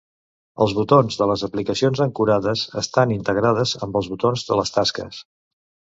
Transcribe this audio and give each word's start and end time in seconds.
Els 0.63 0.71
botons 0.77 1.17
de 1.19 1.27
les 1.31 1.43
aplicacions 1.49 2.01
ancorades 2.07 2.63
estan 2.83 3.15
integrades 3.19 3.75
amb 3.87 4.01
els 4.01 4.11
botons 4.15 4.47
de 4.49 4.59
les 4.61 4.73
tasques. 4.79 5.21